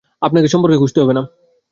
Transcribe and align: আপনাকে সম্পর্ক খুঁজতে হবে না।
আপনাকে 0.21 0.47
সম্পর্ক 0.47 0.73
খুঁজতে 0.77 0.99
হবে 1.01 1.13
না। 1.13 1.23